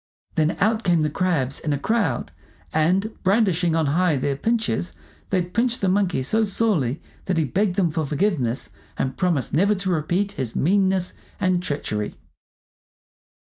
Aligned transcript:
Then 0.33 0.57
out 0.59 0.81
came 0.83 1.03
the 1.03 1.11
crabs 1.11 1.59
in 1.59 1.73
a 1.73 1.77
crowd, 1.77 2.31
and 2.73 3.11
brandishing 3.21 3.75
on 3.75 3.85
high 3.85 4.17
their 4.17 4.35
pinchers 4.35 4.95
they 5.29 5.43
pinched 5.43 5.79
the 5.81 5.87
Monkey 5.89 6.23
so 6.23 6.43
sorely 6.43 6.99
that 7.25 7.37
he 7.37 7.45
begged 7.45 7.75
them 7.75 7.91
for 7.91 8.03
forgiveness 8.03 8.71
and 8.97 9.15
promised 9.15 9.53
never 9.53 9.75
to 9.75 9.91
repeat 9.91 10.31
his 10.31 10.55
meanness 10.55 11.13
and 11.39 11.61
treachery. 11.61 12.15